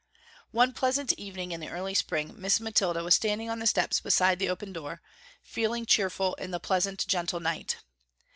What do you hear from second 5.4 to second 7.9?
feeling cheerful in the pleasant, gentle night.